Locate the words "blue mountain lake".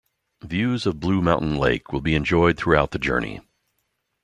0.99-1.93